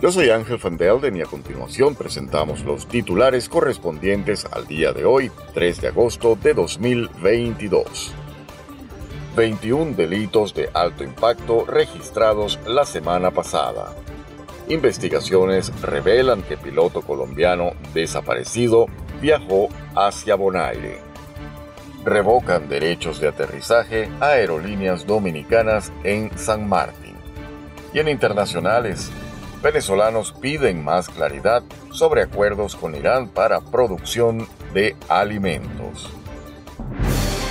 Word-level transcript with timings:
Yo 0.00 0.10
soy 0.12 0.28
Ángel 0.30 0.58
Van 0.62 0.76
Delden 0.76 1.16
y 1.16 1.22
a 1.22 1.26
continuación 1.26 1.94
presentamos 1.94 2.62
los 2.64 2.86
titulares 2.86 3.48
correspondientes 3.48 4.44
al 4.44 4.66
día 4.66 4.92
de 4.92 5.04
hoy, 5.04 5.30
3 5.54 5.80
de 5.80 5.88
agosto 5.88 6.36
de 6.36 6.52
2022. 6.52 8.12
21 9.36 9.96
delitos 9.96 10.52
de 10.52 10.68
alto 10.74 11.04
impacto 11.04 11.64
registrados 11.64 12.58
la 12.66 12.84
semana 12.84 13.30
pasada. 13.30 13.94
Investigaciones 14.68 15.72
revelan 15.80 16.42
que 16.42 16.56
piloto 16.56 17.00
colombiano 17.02 17.72
desaparecido 17.94 18.86
viajó 19.22 19.68
hacia 19.94 20.34
Bonaire. 20.34 20.98
Revocan 22.04 22.68
derechos 22.68 23.20
de 23.20 23.28
aterrizaje 23.28 24.10
a 24.20 24.30
aerolíneas 24.30 25.06
dominicanas 25.06 25.92
en 26.02 26.36
San 26.36 26.68
Martín. 26.68 27.14
Y 27.94 28.00
en 28.00 28.08
internacionales, 28.08 29.10
venezolanos 29.64 30.32
piden 30.32 30.84
más 30.84 31.08
claridad 31.08 31.62
sobre 31.90 32.20
acuerdos 32.20 32.76
con 32.76 32.94
Irán 32.94 33.28
para 33.28 33.62
producción 33.62 34.46
de 34.74 34.94
alimentos. 35.08 36.10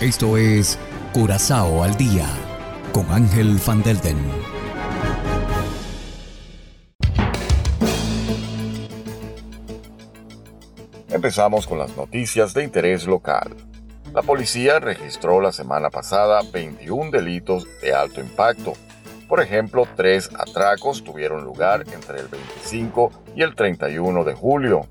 Esto 0.00 0.38
es 0.38 0.78
Curazao 1.12 1.84
al 1.84 1.94
día 1.98 2.26
con 2.94 3.10
Ángel 3.10 3.60
Van 3.66 3.82
Delden. 3.82 4.16
Empezamos 11.10 11.66
con 11.66 11.78
las 11.78 11.94
noticias 11.94 12.54
de 12.54 12.64
interés 12.64 13.06
local. 13.06 13.54
La 14.14 14.22
policía 14.22 14.78
registró 14.78 15.42
la 15.42 15.52
semana 15.52 15.90
pasada 15.90 16.40
21 16.54 17.10
delitos 17.10 17.66
de 17.82 17.92
alto 17.92 18.22
impacto 18.22 18.72
por 19.28 19.42
ejemplo, 19.42 19.86
tres 19.94 20.30
atracos 20.38 21.04
tuvieron 21.04 21.44
lugar 21.44 21.84
entre 21.92 22.20
el 22.20 22.28
25 22.28 23.12
y 23.36 23.42
el 23.42 23.54
31 23.54 24.24
de 24.24 24.32
julio. 24.32 24.86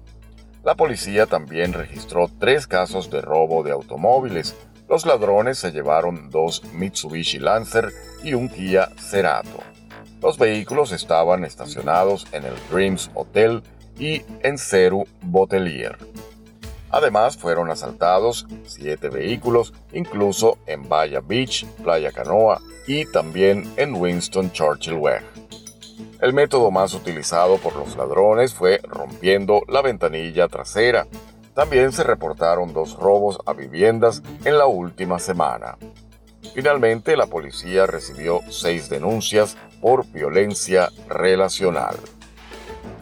La 0.64 0.76
policía 0.76 1.26
también 1.26 1.74
registró 1.74 2.30
tres 2.40 2.68
casos 2.68 3.10
de 3.10 3.22
robo 3.22 3.64
de 3.64 3.72
automóviles. 3.72 4.56
Los 4.88 5.06
ladrones 5.06 5.58
se 5.58 5.72
llevaron 5.72 6.30
dos 6.30 6.64
Mitsubishi 6.74 7.40
Lancer 7.40 7.92
y 8.24 8.36
un 8.36 8.48
Kia 8.48 8.90
Cerato. 8.98 9.64
Los 10.22 10.38
vehículos 10.38 10.92
estaban 10.92 11.44
estacionados 11.44 12.28
en 12.32 12.44
el 12.44 12.54
Dreams 12.72 13.10
Hotel 13.16 13.64
y 13.98 14.22
en 14.42 14.58
Ceru 14.58 15.06
Botelier. 15.22 15.98
Además, 16.90 17.38
fueron 17.38 17.70
asaltados 17.70 18.48
siete 18.66 19.10
vehículos, 19.10 19.74
incluso 19.92 20.58
en 20.66 20.88
Bahia 20.88 21.22
Beach, 21.22 21.66
Playa 21.84 22.12
Canoa, 22.12 22.62
y 22.88 23.06
también 23.06 23.72
en 23.76 23.96
Winston 23.96 24.52
Churchill 24.52 24.96
Way. 24.96 25.20
El 26.22 26.34
método 26.34 26.72
más 26.72 26.94
utilizado 26.94 27.58
por 27.58 27.76
los 27.76 27.96
ladrones 27.96 28.54
fue 28.54 28.80
rompiendo 28.84 29.62
la 29.68 29.82
ventanilla 29.82 30.48
trasera. 30.48 31.06
También 31.54 31.92
se 31.92 32.04
reportaron 32.04 32.74
dos 32.74 32.98
robos 32.98 33.38
a 33.46 33.54
viviendas 33.54 34.24
en 34.46 34.58
la 34.58 34.66
última 34.66 35.20
semana. 35.20 35.78
Finalmente, 36.56 37.16
la 37.18 37.28
policía 37.28 37.86
recibió 37.86 38.42
seis 38.50 38.90
denuncias 38.90 39.58
por 39.80 40.08
violencia 40.08 40.90
relacional. 41.08 41.98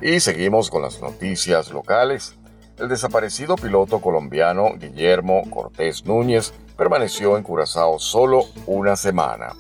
Y 0.02 0.20
seguimos 0.20 0.70
con 0.70 0.82
las 0.82 1.02
noticias 1.02 1.72
locales. 1.72 2.36
El 2.78 2.90
desaparecido 2.90 3.56
piloto 3.56 4.02
colombiano 4.02 4.74
Guillermo 4.78 5.44
Cortés 5.50 6.06
Núñez 6.06 6.54
permaneció 6.76 7.38
en 7.38 7.44
Curazao 7.44 8.00
solo 8.00 8.44
una 8.66 8.98
semana. 8.98 9.54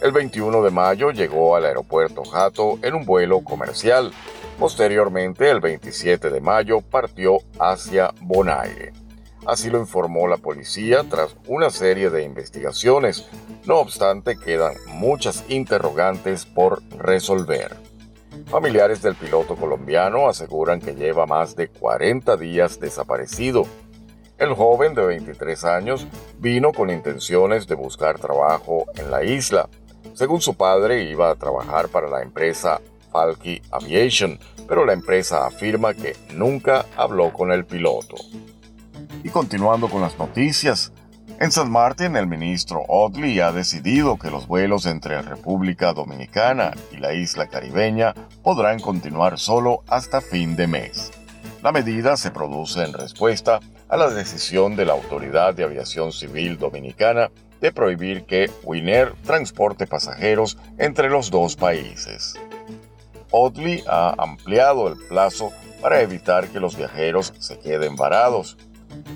El 0.00 0.12
21 0.12 0.62
de 0.62 0.70
mayo 0.70 1.10
llegó 1.10 1.56
al 1.56 1.64
aeropuerto 1.64 2.22
Jato 2.24 2.78
en 2.82 2.94
un 2.94 3.04
vuelo 3.04 3.42
comercial. 3.42 4.12
Posteriormente, 4.56 5.50
el 5.50 5.58
27 5.60 6.30
de 6.30 6.40
mayo, 6.40 6.80
partió 6.80 7.38
hacia 7.58 8.14
Bonaire. 8.20 8.92
Así 9.46 9.68
lo 9.68 9.80
informó 9.80 10.28
la 10.28 10.36
policía 10.36 11.04
tras 11.10 11.36
una 11.48 11.70
serie 11.70 12.08
de 12.08 12.22
investigaciones. 12.22 13.26
No 13.66 13.78
obstante, 13.78 14.38
quedan 14.38 14.74
muchas 14.86 15.44
interrogantes 15.48 16.46
por 16.46 16.84
resolver. 16.98 17.83
Familiares 18.46 19.02
del 19.02 19.14
piloto 19.14 19.56
colombiano 19.56 20.28
aseguran 20.28 20.80
que 20.80 20.94
lleva 20.94 21.26
más 21.26 21.56
de 21.56 21.68
40 21.68 22.36
días 22.36 22.78
desaparecido. 22.78 23.66
El 24.38 24.54
joven 24.54 24.94
de 24.94 25.04
23 25.06 25.64
años 25.64 26.06
vino 26.38 26.72
con 26.72 26.90
intenciones 26.90 27.66
de 27.66 27.74
buscar 27.74 28.18
trabajo 28.18 28.84
en 28.96 29.10
la 29.10 29.24
isla. 29.24 29.68
Según 30.12 30.40
su 30.40 30.54
padre, 30.54 31.04
iba 31.04 31.30
a 31.30 31.36
trabajar 31.36 31.88
para 31.88 32.08
la 32.08 32.22
empresa 32.22 32.80
Falky 33.10 33.62
Aviation, 33.70 34.38
pero 34.68 34.84
la 34.84 34.92
empresa 34.92 35.46
afirma 35.46 35.94
que 35.94 36.14
nunca 36.34 36.84
habló 36.96 37.32
con 37.32 37.50
el 37.50 37.64
piloto. 37.64 38.16
Y 39.22 39.30
continuando 39.30 39.88
con 39.88 40.02
las 40.02 40.18
noticias, 40.18 40.92
en 41.40 41.52
San 41.52 41.70
Martín 41.70 42.16
el 42.16 42.26
ministro 42.26 42.84
Otley 42.88 43.40
ha 43.40 43.52
decidido 43.52 44.18
que 44.18 44.30
los 44.30 44.46
vuelos 44.46 44.86
entre 44.86 45.20
República 45.22 45.92
Dominicana 45.92 46.72
y 46.92 46.98
la 46.98 47.14
isla 47.14 47.48
caribeña 47.48 48.14
podrán 48.42 48.80
continuar 48.80 49.38
solo 49.38 49.82
hasta 49.88 50.20
fin 50.20 50.56
de 50.56 50.66
mes. 50.66 51.12
La 51.62 51.72
medida 51.72 52.16
se 52.16 52.30
produce 52.30 52.84
en 52.84 52.92
respuesta 52.92 53.60
a 53.88 53.96
la 53.96 54.10
decisión 54.10 54.76
de 54.76 54.84
la 54.84 54.92
Autoridad 54.92 55.54
de 55.54 55.64
Aviación 55.64 56.12
Civil 56.12 56.58
Dominicana 56.58 57.30
de 57.60 57.72
prohibir 57.72 58.24
que 58.24 58.50
Winer 58.62 59.14
transporte 59.24 59.86
pasajeros 59.86 60.58
entre 60.78 61.08
los 61.08 61.30
dos 61.30 61.56
países. 61.56 62.34
Otley 63.30 63.82
ha 63.88 64.14
ampliado 64.18 64.88
el 64.88 64.96
plazo 65.08 65.52
para 65.80 66.00
evitar 66.00 66.48
que 66.48 66.60
los 66.60 66.76
viajeros 66.76 67.32
se 67.38 67.58
queden 67.58 67.96
varados. 67.96 68.56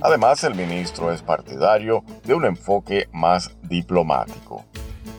Además, 0.00 0.44
el 0.44 0.54
ministro 0.54 1.12
es 1.12 1.22
partidario 1.22 2.04
de 2.24 2.34
un 2.34 2.44
enfoque 2.44 3.08
más 3.12 3.50
diplomático. 3.62 4.64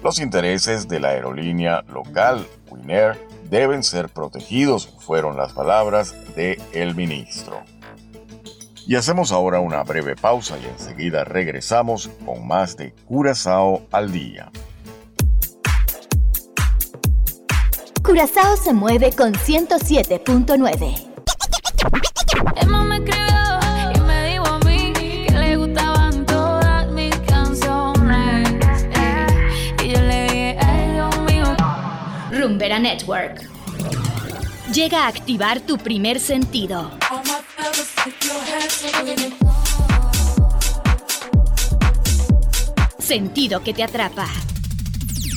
Los 0.03 0.20
intereses 0.20 0.88
de 0.88 1.00
la 1.00 1.09
aerolínea 1.09 1.84
local 1.88 2.47
Winer 2.69 3.18
deben 3.50 3.84
ser 3.84 4.09
protegidos, 4.09 4.88
fueron 5.00 5.36
las 5.36 5.53
palabras 5.53 6.16
de 6.36 6.62
el 6.74 6.96
ministro. 6.96 7.62
Y 8.88 8.96
hacemos 8.96 9.31
ahora 9.31 9.59
una 9.59 9.84
breve 9.84 10.16
pausa 10.16 10.58
y 10.58 10.66
enseguida 10.66 11.24
regresamos 11.24 12.09
con 12.25 12.48
más 12.48 12.75
de 12.78 12.94
Curazao 13.06 13.84
al 13.92 14.12
día. 14.12 14.52
Curazao 18.03 18.58
se 18.58 18.74
mueve 18.74 19.12
con 19.12 19.34
107.9. 19.34 21.09
Rumbera 32.31 32.78
Network. 32.78 33.50
Llega 34.72 35.06
a 35.06 35.07
activar 35.07 35.62
tu 35.62 35.78
primer 35.78 36.19
sentido. 36.19 36.91
Sentido 43.00 43.63
que 43.63 43.74
te 43.74 43.83
atrapa. 43.83 44.27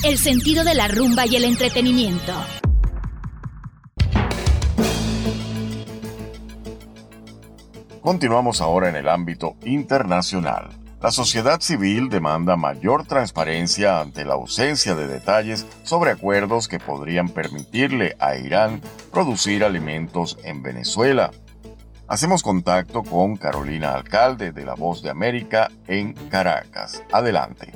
El 0.03 0.19
sentido 0.19 0.63
de 0.63 0.75
la 0.75 0.87
rumba 0.87 1.25
y 1.25 1.35
el 1.35 1.45
entretenimiento. 1.45 2.33
Continuamos 8.01 8.61
ahora 8.61 8.89
en 8.89 8.97
el 8.97 9.09
ámbito 9.09 9.55
internacional. 9.63 10.82
La 11.03 11.11
sociedad 11.11 11.59
civil 11.59 12.07
demanda 12.07 12.55
mayor 12.55 13.05
transparencia 13.05 13.99
ante 13.99 14.23
la 14.23 14.35
ausencia 14.35 14.95
de 14.95 15.05
detalles 15.05 15.67
sobre 15.83 16.11
acuerdos 16.11 16.69
que 16.69 16.79
podrían 16.79 17.27
permitirle 17.27 18.15
a 18.19 18.37
Irán 18.37 18.79
producir 19.11 19.65
alimentos 19.65 20.37
en 20.45 20.63
Venezuela. 20.63 21.31
Hacemos 22.07 22.41
contacto 22.41 23.03
con 23.03 23.35
Carolina 23.35 23.95
Alcalde 23.95 24.53
de 24.53 24.63
La 24.63 24.75
Voz 24.75 25.01
de 25.01 25.09
América 25.09 25.69
en 25.87 26.13
Caracas. 26.29 27.03
Adelante. 27.11 27.73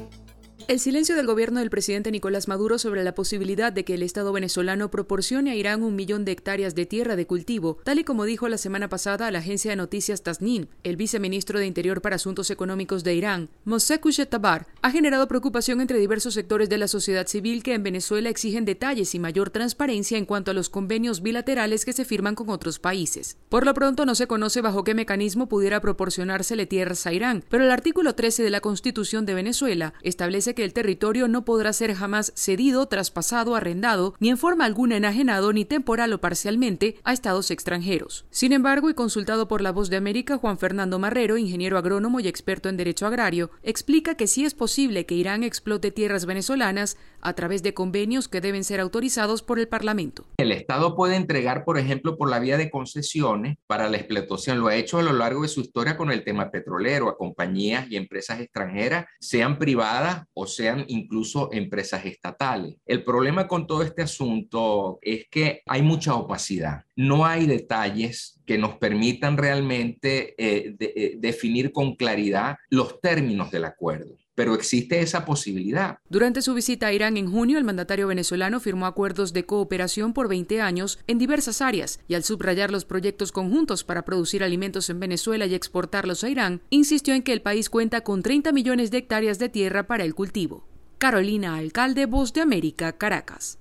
El 0.67 0.81
silencio 0.81 1.15
del 1.15 1.27
gobierno 1.27 1.61
del 1.61 1.69
presidente 1.69 2.11
Nicolás 2.11 2.49
Maduro 2.49 2.77
sobre 2.77 3.01
la 3.01 3.15
posibilidad 3.15 3.71
de 3.71 3.85
que 3.85 3.93
el 3.93 4.03
Estado 4.03 4.33
venezolano 4.33 4.91
proporcione 4.91 5.51
a 5.51 5.55
Irán 5.55 5.81
un 5.81 5.95
millón 5.95 6.25
de 6.25 6.33
hectáreas 6.33 6.75
de 6.75 6.85
tierra 6.85 7.15
de 7.15 7.25
cultivo, 7.25 7.77
tal 7.85 7.99
y 7.99 8.03
como 8.03 8.25
dijo 8.25 8.49
la 8.49 8.57
semana 8.57 8.89
pasada 8.89 9.27
a 9.27 9.31
la 9.31 9.39
agencia 9.39 9.71
de 9.71 9.77
noticias 9.77 10.23
Tasnim, 10.23 10.65
el 10.83 10.97
viceministro 10.97 11.57
de 11.57 11.67
Interior 11.67 12.01
para 12.01 12.17
Asuntos 12.17 12.51
Económicos 12.51 13.05
de 13.05 13.15
Irán, 13.15 13.49
Mosek 13.63 14.03
Tabar, 14.27 14.67
ha 14.81 14.91
generado 14.91 15.29
preocupación 15.29 15.79
entre 15.79 15.99
diversos 15.99 16.33
sectores 16.33 16.67
de 16.67 16.77
la 16.77 16.89
sociedad 16.89 17.27
civil 17.27 17.63
que 17.63 17.73
en 17.73 17.83
Venezuela 17.83 18.27
exigen 18.27 18.65
detalles 18.65 19.15
y 19.15 19.19
mayor 19.19 19.51
transparencia 19.51 20.17
en 20.17 20.25
cuanto 20.25 20.51
a 20.51 20.53
los 20.53 20.69
convenios 20.69 21.21
bilaterales 21.21 21.85
que 21.85 21.93
se 21.93 22.03
firman 22.03 22.35
con 22.35 22.49
otros 22.49 22.77
países. 22.77 23.37
Por 23.47 23.65
lo 23.65 23.73
pronto 23.73 24.05
no 24.05 24.15
se 24.15 24.27
conoce 24.27 24.59
bajo 24.59 24.83
qué 24.83 24.93
mecanismo 24.93 25.47
pudiera 25.47 25.79
proporcionársele 25.79 26.65
tierras 26.65 27.07
a 27.07 27.13
Irán, 27.13 27.45
pero 27.47 27.63
el 27.63 27.71
artículo 27.71 28.15
13 28.15 28.43
de 28.43 28.49
la 28.49 28.59
Constitución 28.59 29.25
de 29.25 29.33
Venezuela 29.33 29.93
establece 30.03 30.56
que 30.57 30.63
el 30.63 30.73
territorio 30.73 31.27
no 31.27 31.45
podrá 31.45 31.71
ser 31.71 31.93
jamás 31.93 32.33
cedido, 32.35 32.87
traspasado, 32.87 33.55
arrendado, 33.55 34.15
ni 34.19 34.29
en 34.29 34.39
forma 34.39 34.65
alguna 34.65 34.97
enajenado, 34.97 35.53
ni 35.53 35.65
temporal 35.65 36.11
o 36.13 36.19
parcialmente, 36.19 36.95
a 37.03 37.13
estados 37.13 37.51
extranjeros. 37.51 38.25
Sin 38.31 38.53
embargo, 38.53 38.89
y 38.89 38.95
consultado 38.95 39.47
por 39.47 39.61
La 39.61 39.71
Voz 39.71 39.91
de 39.91 39.97
América, 39.97 40.39
Juan 40.39 40.57
Fernando 40.57 40.97
Marrero, 40.97 41.37
ingeniero 41.37 41.77
agrónomo 41.77 42.19
y 42.19 42.27
experto 42.27 42.69
en 42.69 42.77
derecho 42.77 43.05
agrario, 43.05 43.51
explica 43.61 44.15
que 44.15 44.25
sí 44.25 44.45
es 44.45 44.55
posible 44.55 45.05
que 45.05 45.13
Irán 45.13 45.43
explote 45.43 45.91
tierras 45.91 46.25
venezolanas 46.25 46.97
a 47.21 47.33
través 47.33 47.61
de 47.61 47.75
convenios 47.75 48.27
que 48.27 48.41
deben 48.41 48.63
ser 48.63 48.79
autorizados 48.79 49.43
por 49.43 49.59
el 49.59 49.67
Parlamento. 49.67 50.25
El 50.37 50.51
Estado 50.51 50.95
puede 50.95 51.17
entregar, 51.17 51.65
por 51.65 51.77
ejemplo, 51.77 52.17
por 52.17 52.31
la 52.31 52.39
vía 52.39 52.57
de 52.57 52.71
concesiones 52.71 53.57
para 53.67 53.89
la 53.89 53.97
explotación. 53.97 54.59
Lo 54.59 54.69
ha 54.69 54.75
hecho 54.75 54.97
a 54.97 55.03
lo 55.03 55.13
largo 55.13 55.43
de 55.43 55.49
su 55.49 55.61
historia 55.61 55.97
con 55.97 56.11
el 56.11 56.23
tema 56.23 56.49
petrolero, 56.49 57.09
a 57.09 57.17
compañías 57.17 57.85
y 57.91 57.95
empresas 57.95 58.39
extranjeras, 58.39 59.05
sean 59.19 59.59
privadas 59.59 60.23
o 60.33 60.46
sean 60.47 60.85
incluso 60.87 61.49
empresas 61.51 62.05
estatales. 62.05 62.75
El 62.85 63.03
problema 63.03 63.47
con 63.47 63.67
todo 63.67 63.83
este 63.83 64.01
asunto 64.01 64.99
es 65.01 65.25
que 65.29 65.61
hay 65.65 65.81
mucha 65.81 66.15
opacidad. 66.15 66.83
No 66.95 67.25
hay 67.25 67.45
detalles 67.45 68.39
que 68.45 68.57
nos 68.57 68.75
permitan 68.77 69.37
realmente 69.37 70.35
eh, 70.37 70.75
eh, 70.79 71.15
definir 71.17 71.71
con 71.71 71.95
claridad 71.95 72.57
los 72.69 72.99
términos 73.01 73.51
del 73.51 73.65
acuerdo 73.65 74.17
pero 74.37 74.53
existe 74.53 75.01
esa 75.01 75.25
posibilidad. 75.25 75.97
Durante 76.09 76.43
su 76.43 76.53
visita 76.53 76.85
a 76.85 76.93
Irán 76.93 77.17
en 77.17 77.31
junio, 77.31 77.57
el 77.57 77.63
mandatario 77.63 78.05
venezolano 78.05 78.59
firmó 78.59 78.85
acuerdos 78.85 79.33
de 79.33 79.47
cooperación 79.47 80.13
por 80.13 80.27
20 80.27 80.61
años 80.61 80.99
en 81.07 81.17
diversas 81.17 81.59
áreas 81.59 82.01
y 82.07 82.13
al 82.13 82.23
subrayar 82.23 82.69
los 82.69 82.85
proyectos 82.85 83.31
conjuntos 83.31 83.83
para 83.83 84.05
producir 84.05 84.43
alimentos 84.43 84.91
en 84.91 84.99
Venezuela 84.99 85.47
y 85.47 85.55
exportarlos 85.55 86.23
a 86.23 86.29
Irán, 86.29 86.61
insistió 86.69 87.15
en 87.15 87.23
que 87.23 87.33
el 87.33 87.41
país 87.41 87.71
cuenta 87.71 88.01
con 88.01 88.21
30 88.21 88.51
millones 88.51 88.91
de 88.91 88.99
hectáreas 88.99 89.39
de 89.39 89.49
tierra 89.49 89.87
para 89.87 90.03
el 90.03 90.13
cultivo. 90.13 90.67
Carolina 90.99 91.55
Alcalde, 91.55 92.05
Voz 92.05 92.31
de 92.31 92.41
América, 92.41 92.91
Caracas. 92.91 93.57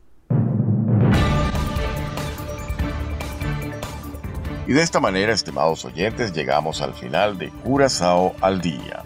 Y 4.67 4.75
de 4.75 4.83
esta 4.83 5.01
manera, 5.01 5.33
estimados 5.33 5.87
oyentes, 5.87 6.35
llegamos 6.35 6.83
al 6.83 6.93
final 6.93 7.39
de 7.39 7.49
Curazao 7.49 8.37
al 8.43 8.61
Día. 8.61 9.06